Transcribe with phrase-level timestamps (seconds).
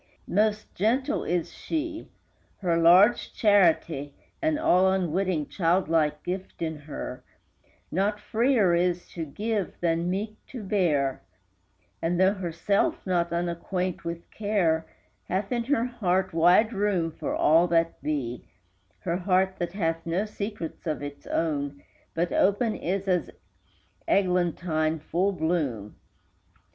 [0.27, 2.07] Most gentle is she;
[2.61, 7.23] her large charity (An all unwitting, child like gift in her)
[7.91, 11.21] Not freer is to give than meek to bear;
[12.01, 14.87] And, though herself not unacquaint with care,
[15.25, 18.43] Hath in her heart wide room for all that be,
[19.01, 21.83] Her heart that hath no secrets of its own,
[22.15, 23.29] But open is as
[24.07, 25.93] eglantine full blown.